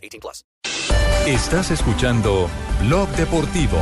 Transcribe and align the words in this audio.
18 0.00 0.20
plus. 0.20 0.44
Estás 1.26 1.70
escuchando 1.70 2.48
Blog 2.80 3.08
Deportivo. 3.10 3.78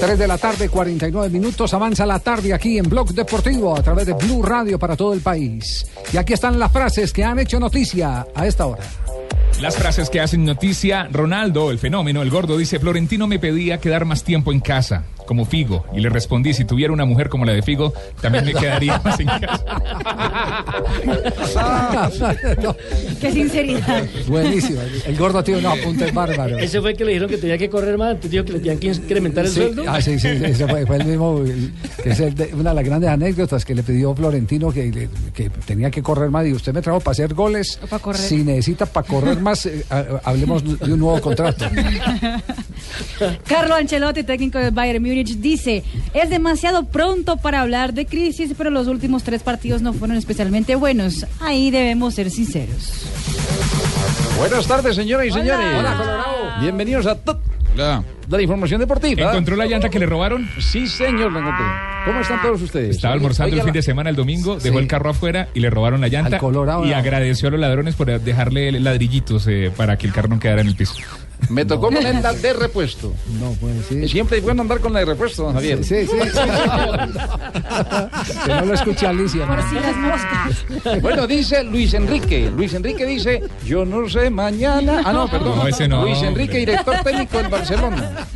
3 0.00 0.18
de 0.18 0.28
la 0.28 0.38
tarde, 0.38 0.68
49 0.68 1.30
minutos. 1.30 1.72
Avanza 1.72 2.04
la 2.04 2.18
tarde 2.18 2.52
aquí 2.52 2.78
en 2.78 2.88
Blog 2.88 3.12
Deportivo 3.12 3.76
a 3.76 3.82
través 3.82 4.06
de 4.06 4.12
Blue 4.12 4.42
Radio 4.42 4.78
para 4.78 4.96
todo 4.96 5.14
el 5.14 5.20
país. 5.20 5.86
Y 6.12 6.16
aquí 6.16 6.32
están 6.32 6.58
las 6.58 6.72
frases 6.72 7.12
que 7.12 7.24
han 7.24 7.38
hecho 7.38 7.58
noticia 7.58 8.26
a 8.34 8.46
esta 8.46 8.66
hora. 8.66 8.84
Las 9.60 9.76
frases 9.76 10.10
que 10.10 10.20
hacen 10.20 10.44
noticia, 10.44 11.08
Ronaldo, 11.10 11.70
el 11.70 11.78
fenómeno, 11.78 12.22
el 12.22 12.30
gordo, 12.30 12.56
dice, 12.58 12.80
Florentino 12.80 13.26
me 13.26 13.38
pedía 13.38 13.78
quedar 13.78 14.04
más 14.04 14.24
tiempo 14.24 14.52
en 14.52 14.60
casa, 14.60 15.04
como 15.26 15.44
Figo. 15.44 15.84
Y 15.94 16.00
le 16.00 16.08
respondí, 16.08 16.52
si 16.54 16.64
tuviera 16.64 16.92
una 16.92 17.04
mujer 17.04 17.28
como 17.28 17.44
la 17.44 17.52
de 17.52 17.62
Figo, 17.62 17.92
también 18.20 18.44
me 18.44 18.52
quedaría 18.60 19.00
más 19.04 19.18
en 19.20 19.26
casa. 19.26 19.64
Qué 23.20 23.32
sinceridad. 23.32 24.04
Buenísimo. 24.26 24.80
El 25.06 25.16
gordo 25.16 25.42
tiene 25.42 25.60
unos 25.60 25.78
apuntes 25.78 26.12
bárbaros. 26.12 26.60
Ese 26.62 26.80
fue 26.80 26.92
el 26.92 26.96
que 26.96 27.04
le 27.04 27.10
dijeron 27.12 27.30
que 27.30 27.38
tenía 27.38 27.58
que 27.58 27.68
correr 27.68 27.96
más, 27.98 28.10
entonces 28.12 28.30
dijo 28.30 28.44
que 28.44 28.52
le 28.52 28.58
tenían 28.58 28.78
que 28.78 28.86
incrementar 28.88 29.44
el 29.44 29.50
Sí, 29.50 29.56
sueldo. 29.60 29.84
ah, 29.86 30.00
sí, 30.00 30.18
sí, 30.18 30.28
ese 30.28 30.66
fue, 30.66 30.86
fue 30.86 30.96
el 30.96 31.04
mismo, 31.04 31.38
el- 31.44 31.72
que 32.02 32.10
es 32.10 32.20
el 32.20 32.34
de- 32.34 32.54
una 32.54 32.70
de 32.70 32.76
las 32.76 32.84
grandes 32.84 33.10
anécdotas 33.10 33.64
que 33.64 33.74
le 33.74 33.82
pidió 33.82 34.14
Florentino 34.14 34.70
que, 34.72 34.90
le- 34.90 35.08
que 35.32 35.50
tenía 35.66 35.90
que 35.90 36.02
correr 36.02 36.30
más. 36.30 36.46
Y 36.46 36.52
usted 36.52 36.72
me 36.72 36.82
trajo 36.82 37.00
para 37.00 37.12
hacer 37.12 37.34
goles. 37.34 37.78
O 37.82 37.86
para 37.86 38.02
correr. 38.02 38.20
Si 38.20 38.42
necesita 38.42 38.86
para 38.86 39.06
correr 39.06 39.40
más, 39.40 39.66
eh, 39.66 39.84
ha- 39.90 40.04
hablemos 40.24 40.62
de 40.78 40.92
un 40.92 40.98
nuevo 40.98 41.20
contrato. 41.20 41.64
Carlo 43.46 43.74
Ancelotti, 43.74 44.22
técnico 44.24 44.58
del 44.58 44.70
Bayern 44.72 45.02
Múnich, 45.02 45.13
dice, 45.22 45.82
es 46.12 46.30
demasiado 46.30 46.84
pronto 46.84 47.36
para 47.36 47.60
hablar 47.60 47.94
de 47.94 48.06
crisis, 48.06 48.52
pero 48.56 48.70
los 48.70 48.86
últimos 48.88 49.22
tres 49.22 49.42
partidos 49.42 49.82
no 49.82 49.92
fueron 49.92 50.16
especialmente 50.16 50.74
buenos. 50.74 51.26
Ahí 51.40 51.70
debemos 51.70 52.14
ser 52.14 52.30
sinceros. 52.30 53.06
Buenas 54.38 54.66
tardes, 54.66 54.96
señoras 54.96 55.26
y 55.26 55.30
señores. 55.30 55.66
Hola, 55.78 55.96
Colorado. 55.96 56.60
Bienvenidos 56.60 57.06
a 57.06 57.14
to- 57.16 57.40
la 57.76 58.40
información 58.40 58.80
deportiva. 58.80 59.30
¿Encontró 59.30 59.56
la 59.56 59.66
llanta 59.66 59.88
que 59.88 59.98
le 59.98 60.06
robaron? 60.06 60.48
Sí, 60.60 60.86
señor, 60.86 61.32
la 61.32 61.40
encontré. 61.40 61.64
¿Cómo 62.06 62.20
están 62.20 62.40
todos 62.42 62.62
ustedes? 62.62 62.96
Estaba 62.96 63.14
almorzando 63.14 63.52
Oiga, 63.52 63.62
el 63.62 63.64
fin 63.64 63.72
de 63.74 63.82
semana, 63.82 64.10
el 64.10 64.16
domingo, 64.16 64.56
dejó 64.58 64.76
Sí. 64.78 64.82
el 64.82 64.86
carro 64.88 65.10
afuera 65.10 65.48
y 65.54 65.60
le 65.60 65.70
robaron 65.70 66.00
la 66.00 66.08
llanta. 66.08 66.36
Al 66.36 66.40
Colorado, 66.40 66.84
y 66.86 66.90
no. 66.90 66.96
agradeció 66.96 67.48
a 67.48 67.50
los 67.52 67.60
ladrones 67.60 67.94
por 67.96 68.20
dejarle 68.20 68.72
ladrillitos 68.80 69.46
eh, 69.48 69.72
para 69.76 69.96
que 69.96 70.06
el 70.06 70.12
carro 70.12 70.28
no 70.28 70.38
quedara 70.38 70.60
en 70.60 70.68
el 70.68 70.76
piso. 70.76 70.94
Me 71.48 71.64
tocó 71.64 71.90
poner 71.90 72.22
la 72.22 72.32
de 72.32 72.52
repuesto. 72.52 73.12
No, 73.40 73.52
pues 73.60 73.86
sí. 73.88 74.08
Siempre 74.08 74.38
es 74.38 74.44
bueno 74.44 74.62
andar 74.62 74.80
con 74.80 74.92
la 74.92 75.00
de 75.00 75.06
repuesto, 75.06 75.44
don 75.44 75.54
Javier. 75.54 75.84
Sí, 75.84 76.06
sí, 76.06 76.16
sí. 76.32 76.38
que 78.44 78.54
no 78.54 78.64
lo 78.64 78.74
escuche 78.74 79.06
Alicia. 79.06 79.46
Por 79.46 79.56
¿no? 79.56 79.68
si 79.68 79.74
las 79.76 79.96
moscas. 79.96 81.02
Bueno, 81.02 81.26
dice 81.26 81.64
Luis 81.64 81.94
Enrique. 81.94 82.50
Luis 82.54 82.74
Enrique 82.74 83.06
dice, 83.06 83.42
yo 83.64 83.84
no 83.84 84.08
sé 84.08 84.30
mañana. 84.30 85.02
Ah, 85.04 85.12
no, 85.12 85.28
perdón. 85.30 85.58
No, 85.58 85.66
ese 85.66 85.88
no, 85.88 86.02
Luis 86.02 86.22
Enrique, 86.22 86.58
hombre. 86.58 86.58
director 86.60 86.96
técnico 87.02 87.38
del 87.38 87.48
Barcelona. 87.48 88.26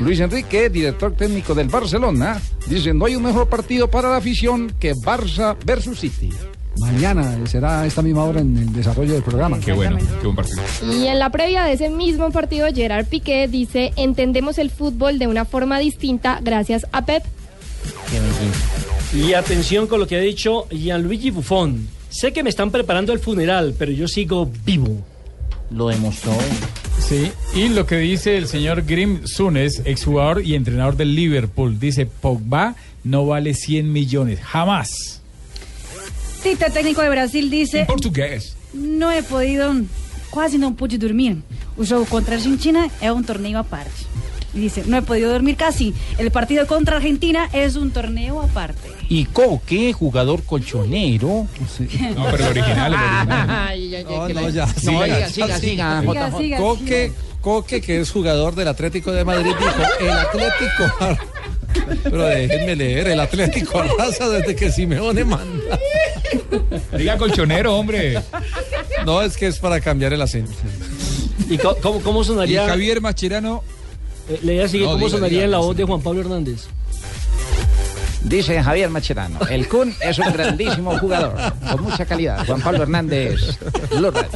Luis 0.00 0.20
Enrique, 0.20 0.70
director 0.70 1.12
técnico 1.14 1.54
del 1.54 1.68
Barcelona, 1.68 2.40
dice, 2.66 2.92
no 2.94 3.06
hay 3.06 3.16
un 3.16 3.22
mejor 3.22 3.48
partido 3.48 3.88
para 3.88 4.10
la 4.10 4.16
afición 4.16 4.72
que 4.78 4.94
Barça 4.94 5.56
versus 5.64 6.00
City. 6.00 6.30
Mañana 6.78 7.36
será 7.46 7.82
a 7.82 7.86
esta 7.86 8.00
misma 8.00 8.24
hora 8.24 8.40
en 8.40 8.56
el 8.56 8.72
desarrollo 8.72 9.14
del 9.14 9.22
programa. 9.22 9.58
Qué 9.60 9.72
bueno, 9.72 9.98
qué 9.98 10.26
buen 10.26 10.36
partido. 10.36 10.62
Y 10.92 11.06
en 11.06 11.18
la 11.18 11.30
previa 11.30 11.64
de 11.64 11.72
ese 11.72 11.90
mismo 11.90 12.30
partido, 12.30 12.68
Gerard 12.72 13.06
Piqué 13.06 13.48
dice, 13.48 13.92
entendemos 13.96 14.58
el 14.58 14.70
fútbol 14.70 15.18
de 15.18 15.26
una 15.26 15.44
forma 15.44 15.78
distinta 15.78 16.40
gracias 16.42 16.86
a 16.92 17.04
Pep. 17.04 17.24
Y 19.12 19.34
atención 19.34 19.86
con 19.86 20.00
lo 20.00 20.06
que 20.06 20.16
ha 20.16 20.20
dicho 20.20 20.66
Gianluigi 20.70 21.30
Buffon. 21.30 21.88
Sé 22.08 22.32
que 22.32 22.42
me 22.42 22.50
están 22.50 22.70
preparando 22.70 23.12
el 23.12 23.18
funeral, 23.18 23.74
pero 23.78 23.92
yo 23.92 24.08
sigo 24.08 24.50
vivo. 24.64 24.96
Lo 25.70 25.88
demostró. 25.88 26.32
Sí, 26.98 27.30
y 27.54 27.68
lo 27.68 27.86
que 27.86 27.96
dice 27.96 28.36
el 28.36 28.46
señor 28.46 28.84
Grim 28.84 29.26
Sunes, 29.26 29.82
exjugador 29.84 30.44
y 30.44 30.54
entrenador 30.54 30.96
del 30.96 31.14
Liverpool, 31.14 31.78
dice 31.78 32.06
Pogba 32.06 32.74
no 33.02 33.26
vale 33.26 33.54
100 33.54 33.92
millones, 33.92 34.40
jamás. 34.40 35.19
Tite, 36.42 36.70
técnico 36.70 37.02
de 37.02 37.10
Brasil, 37.10 37.50
dice, 37.50 37.80
En 37.80 37.86
portugués. 37.86 38.56
no 38.72 39.10
he 39.12 39.22
podido, 39.22 39.84
quase 40.30 40.56
não 40.58 40.72
pude 40.72 40.96
dormir. 40.98 41.36
O 41.76 41.84
jogo 41.84 42.06
contra 42.06 42.34
a 42.34 42.38
Argentina 42.38 42.88
é 43.00 43.12
um 43.12 43.22
torneio 43.22 43.58
à 43.58 43.64
parte. 43.64 44.06
Y 44.52 44.58
dice, 44.60 44.82
no 44.86 44.96
he 44.96 45.02
podido 45.02 45.30
dormir 45.30 45.54
casi. 45.56 45.94
El 46.18 46.30
partido 46.32 46.66
contra 46.66 46.96
Argentina 46.96 47.48
es 47.52 47.76
un 47.76 47.90
torneo 47.92 48.40
aparte. 48.42 48.90
Y 49.08 49.26
Coque, 49.26 49.92
jugador 49.92 50.42
colchonero. 50.44 51.46
No, 52.16 52.24
pero 52.30 52.44
el 52.44 52.50
original, 52.58 52.92
el 52.94 52.98
original. 53.00 53.46
Ay, 53.50 53.94
ay, 53.94 54.04
ay, 54.08 54.34
No, 54.34 54.48
ya, 54.48 54.66
No, 54.66 54.72
siga, 54.74 54.98
oiga, 54.98 55.18
ya, 55.20 55.28
siga, 55.28 55.58
siga. 55.58 55.60
siga, 55.60 56.00
Siga, 56.00 56.28
JJ. 56.30 56.38
siga, 56.38 56.58
Coque, 56.58 57.12
Coque, 57.40 57.80
que 57.80 58.00
es 58.00 58.10
jugador 58.10 58.54
del 58.54 58.68
Atlético 58.68 59.12
de 59.12 59.24
Madrid, 59.24 59.52
dijo, 59.58 59.82
el 60.00 60.10
Atlético... 60.10 61.18
Pero 62.04 62.26
déjenme 62.26 62.76
leer, 62.76 63.08
el 63.08 63.20
Atlético 63.20 63.80
arrasa 63.80 64.28
desde 64.28 64.54
que 64.54 64.70
Simeone 64.70 65.24
manda. 65.24 65.78
Diga 66.96 67.16
colchonero, 67.18 67.76
hombre. 67.76 68.20
No, 69.04 69.22
es 69.22 69.36
que 69.36 69.46
es 69.46 69.58
para 69.58 69.80
cambiar 69.80 70.12
el 70.12 70.22
acento. 70.22 70.52
¿Y 71.48 71.58
cómo, 71.58 72.00
cómo 72.00 72.22
Y 72.22 72.24
sonaría? 72.24 72.66
Javier 72.66 73.00
Mascherano, 73.00 73.62
eh, 74.28 74.38
le 74.42 74.54
voy 74.54 74.64
a 74.64 74.68
seguir 74.68 74.86
No, 74.86 74.92
cómo 74.92 75.06
diga, 75.06 75.16
sonaría 75.18 75.38
diga, 75.38 75.44
en 75.46 75.50
la 75.50 75.58
voz 75.58 75.76
de 75.76 75.84
Juan 75.84 76.00
Pablo 76.02 76.20
Hernández. 76.20 76.66
Dice 78.22 78.62
Javier 78.62 78.90
Macherano, 78.90 79.38
el 79.48 79.66
Kun 79.66 79.94
es 80.00 80.18
un 80.18 80.32
grandísimo 80.32 80.96
jugador, 80.98 81.34
con 81.72 81.82
mucha 81.82 82.04
calidad. 82.04 82.44
Juan 82.46 82.60
Pablo 82.60 82.82
Hernández, 82.82 83.40
Radio. 83.90 84.28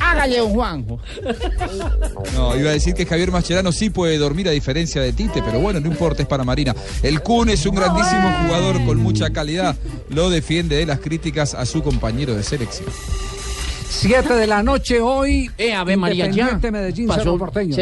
Hágale 0.00 0.42
un 0.42 0.52
Juanjo. 0.54 0.98
no, 2.34 2.56
iba 2.56 2.70
a 2.70 2.72
decir 2.72 2.94
que 2.94 3.06
Javier 3.06 3.30
Mascherano 3.30 3.70
sí 3.72 3.90
puede 3.90 4.18
dormir 4.18 4.48
a 4.48 4.52
diferencia 4.52 5.02
de 5.02 5.12
Tite, 5.12 5.42
pero 5.42 5.60
bueno, 5.60 5.80
no 5.80 5.86
importa, 5.88 6.22
es 6.22 6.28
para 6.28 6.44
Marina. 6.44 6.74
El 7.02 7.20
Kun 7.22 7.50
es 7.50 7.66
un 7.66 7.74
grandísimo 7.74 8.32
jugador 8.46 8.84
con 8.84 8.98
mucha 8.98 9.30
calidad, 9.30 9.76
lo 10.08 10.30
defiende 10.30 10.76
de 10.76 10.86
las 10.86 11.00
críticas 11.00 11.54
a 11.54 11.66
su 11.66 11.82
compañero 11.82 12.34
de 12.34 12.42
selección. 12.42 12.88
7 13.92 14.34
de 14.34 14.46
la 14.46 14.62
noche 14.62 15.00
hoy. 15.00 15.50
Eh, 15.58 15.74
Ave 15.74 15.96
María, 15.96 16.24
ya. 16.26 16.30
Independiente 16.30 16.70
Medellín, 16.70 17.08
Pasó- 17.08 17.22
Cerro 17.22 17.38
Porteño. 17.38 17.74
se 17.74 17.78